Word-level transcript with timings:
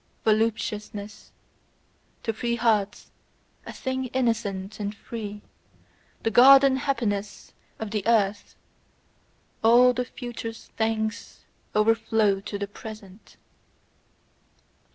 Voluptuousness: 0.23 1.31
to 2.23 2.33
free 2.33 2.55
hearts, 2.55 3.11
a 3.67 3.71
thing 3.71 4.05
innocent 4.05 4.79
and 4.79 4.95
free, 4.95 5.43
the 6.23 6.31
garden 6.31 6.75
happiness 6.77 7.53
of 7.77 7.91
the 7.91 8.01
earth, 8.07 8.55
all 9.63 9.93
the 9.93 10.05
future's 10.05 10.71
thanks 10.75 11.45
overflow 11.75 12.39
to 12.39 12.57
the 12.57 12.65
present. 12.65 13.37